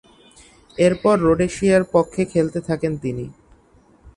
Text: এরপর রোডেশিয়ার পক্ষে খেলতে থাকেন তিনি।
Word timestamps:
এরপর 0.77 1.15
রোডেশিয়ার 1.19 1.83
পক্ষে 1.93 2.21
খেলতে 2.25 2.59
থাকেন 2.67 2.93
তিনি। 2.97 3.25